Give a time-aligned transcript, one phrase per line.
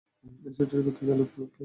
[0.45, 1.51] এই শিশুটি কোত্থেকে এলো প্লিজ বলুন।